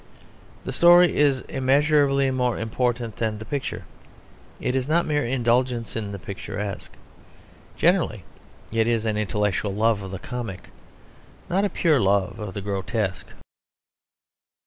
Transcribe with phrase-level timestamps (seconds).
[0.65, 3.83] The story is immeasurably more important than the picture;
[4.59, 6.91] it is not mere indulgence in the picturesque.
[7.77, 8.23] Generally
[8.71, 10.69] it is an intellectual love of the comic;
[11.51, 13.27] not a pure love of the grotesque.